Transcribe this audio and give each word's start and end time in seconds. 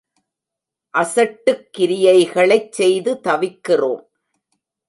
அசட்டுக் 0.93 1.67
கிரியைகளைச் 1.77 2.71
செய்து 2.71 3.13
தவிக்கிறோம். 3.23 4.03